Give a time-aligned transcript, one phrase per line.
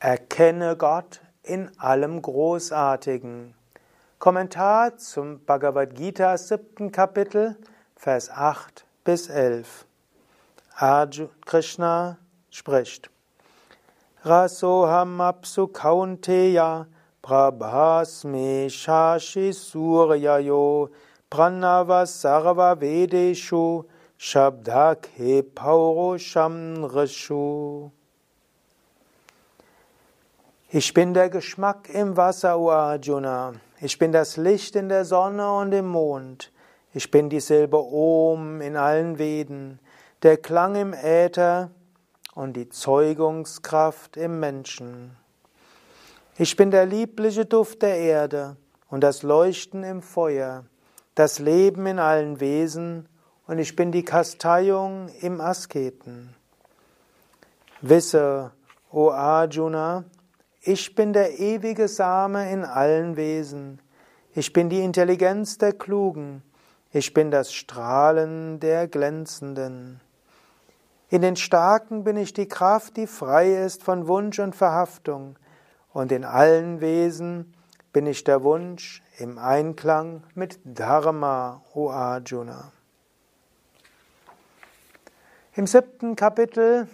[0.00, 3.54] Erkenne Gott in allem Großartigen.
[4.20, 7.56] Kommentar zum Bhagavad Gita, siebten Kapitel,
[7.96, 9.86] Vers 8 bis 11.
[10.76, 13.10] Arjuna Krishna spricht.
[14.22, 16.86] Rasoham apsu kaunteya
[17.20, 20.90] prabhasme shashi suryayo
[21.28, 23.84] pranava sarva vedeshu
[24.16, 27.90] shabdake paurusham rishu.
[30.70, 33.54] Ich bin der Geschmack im Wasser, O Arjuna.
[33.80, 36.52] Ich bin das Licht in der Sonne und im Mond.
[36.92, 39.80] Ich bin die Silbe Om in allen Veden,
[40.22, 41.70] der Klang im Äther
[42.34, 45.16] und die Zeugungskraft im Menschen.
[46.36, 48.58] Ich bin der liebliche Duft der Erde
[48.90, 50.66] und das Leuchten im Feuer,
[51.14, 53.08] das Leben in allen Wesen
[53.46, 56.34] und ich bin die Kasteiung im Asketen.
[57.80, 58.50] Wisse,
[58.92, 60.04] O Arjuna,
[60.60, 63.80] ich bin der ewige Same in allen Wesen.
[64.34, 66.42] Ich bin die Intelligenz der Klugen.
[66.92, 70.00] Ich bin das Strahlen der Glänzenden.
[71.10, 75.38] In den Starken bin ich die Kraft, die frei ist von Wunsch und Verhaftung,
[75.92, 77.54] und in allen Wesen
[77.92, 82.72] bin ich der Wunsch im Einklang mit Dharma, O Arjuna.
[85.54, 86.88] Im siebten Kapitel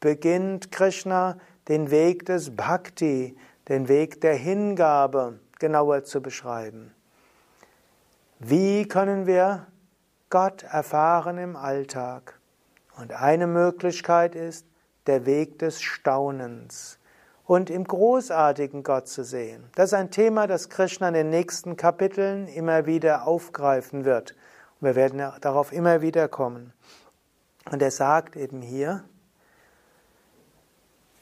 [0.00, 3.36] beginnt Krishna den Weg des Bhakti,
[3.68, 6.94] den Weg der Hingabe genauer zu beschreiben.
[8.38, 9.66] Wie können wir
[10.30, 12.38] Gott erfahren im Alltag?
[12.98, 14.66] Und eine Möglichkeit ist
[15.06, 16.98] der Weg des Staunens
[17.44, 19.64] und im großartigen Gott zu sehen.
[19.74, 24.34] Das ist ein Thema, das Krishna in den nächsten Kapiteln immer wieder aufgreifen wird.
[24.80, 26.72] Und wir werden darauf immer wieder kommen.
[27.70, 29.04] Und er sagt eben hier,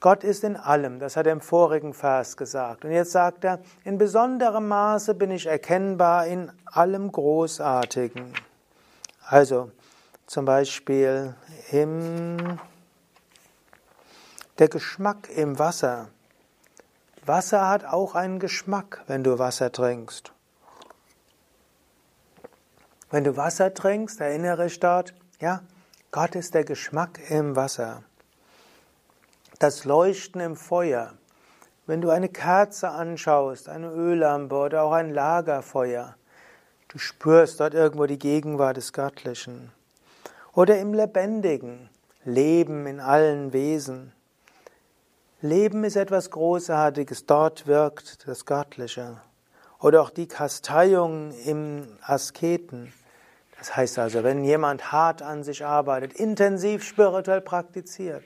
[0.00, 2.84] Gott ist in allem, das hat er im vorigen Vers gesagt.
[2.84, 8.32] Und jetzt sagt er, in besonderem Maße bin ich erkennbar in allem Großartigen.
[9.26, 9.72] Also,
[10.26, 11.34] zum Beispiel
[11.72, 12.60] im,
[14.58, 16.10] der Geschmack im Wasser.
[17.26, 20.32] Wasser hat auch einen Geschmack, wenn du Wasser trinkst.
[23.10, 25.62] Wenn du Wasser trinkst, erinnere dich dort, ja,
[26.10, 28.04] Gott ist der Geschmack im Wasser.
[29.58, 31.14] Das Leuchten im Feuer.
[31.84, 36.14] Wenn du eine Kerze anschaust, eine Öllampe oder auch ein Lagerfeuer,
[36.86, 39.72] du spürst dort irgendwo die Gegenwart des Göttlichen
[40.52, 41.90] oder im Lebendigen,
[42.24, 44.12] Leben in allen Wesen.
[45.40, 49.20] Leben ist etwas Großartiges, dort wirkt das Göttliche.
[49.80, 52.92] Oder auch die Kasteiung im Asketen.
[53.58, 58.22] Das heißt also, wenn jemand hart an sich arbeitet, intensiv spirituell praktiziert,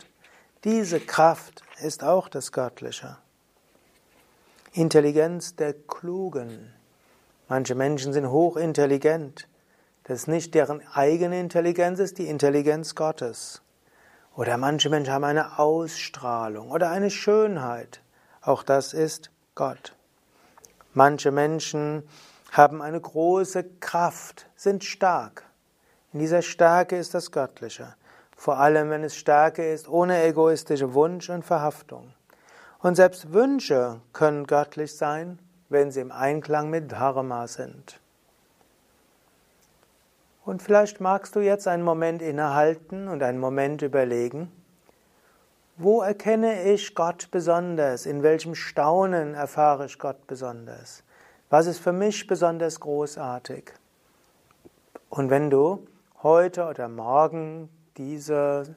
[0.65, 3.19] diese Kraft ist auch das Göttliche.
[4.73, 6.73] Intelligenz der Klugen.
[7.49, 9.49] Manche Menschen sind hochintelligent.
[10.05, 13.61] Das ist nicht deren eigene Intelligenz, ist die Intelligenz Gottes.
[14.37, 18.01] Oder manche Menschen haben eine Ausstrahlung oder eine Schönheit.
[18.41, 19.95] Auch das ist Gott.
[20.95, 22.09] Manche Menschen
[22.53, 25.45] haben eine große Kraft, sind stark.
[26.13, 27.95] In dieser Stärke ist das Göttliche.
[28.43, 32.13] Vor allem, wenn es Stärke ist, ohne egoistische Wunsch und Verhaftung.
[32.81, 35.39] Und selbst Wünsche können göttlich sein,
[35.69, 38.01] wenn sie im Einklang mit Dharma sind.
[40.45, 44.51] Und vielleicht magst du jetzt einen Moment innehalten und einen Moment überlegen,
[45.77, 48.07] wo erkenne ich Gott besonders?
[48.07, 51.05] In welchem Staunen erfahre ich Gott besonders?
[51.49, 53.73] Was ist für mich besonders großartig?
[55.11, 55.87] Und wenn du
[56.25, 58.77] heute oder morgen diese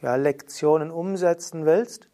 [0.00, 2.08] ja, Lektionen umsetzen willst,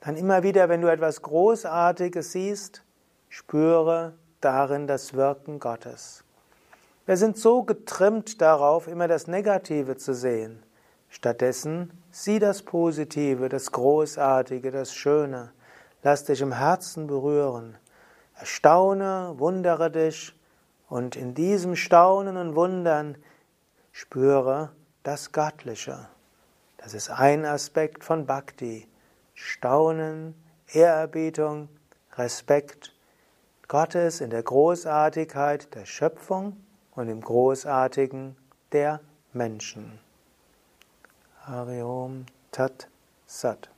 [0.00, 2.82] dann immer wieder, wenn du etwas Großartiges siehst,
[3.28, 6.24] spüre darin das Wirken Gottes.
[7.06, 10.62] Wir sind so getrimmt darauf, immer das Negative zu sehen.
[11.08, 15.52] Stattdessen sieh das Positive, das Großartige, das Schöne.
[16.02, 17.78] Lass dich im Herzen berühren.
[18.36, 20.34] Erstaune, wundere dich
[20.88, 23.16] und in diesem Staunen und Wundern
[23.92, 24.70] spüre
[25.04, 26.08] das Göttliche.
[26.78, 28.88] Das ist ein Aspekt von Bhakti.
[29.34, 30.34] Staunen,
[30.72, 31.68] Ehrerbietung,
[32.16, 32.92] Respekt
[33.68, 36.56] Gottes in der Großartigkeit der Schöpfung
[36.94, 38.36] und im Großartigen
[38.72, 39.00] der
[39.32, 39.98] Menschen.
[41.46, 42.88] Hariom Tat
[43.26, 43.73] Sat.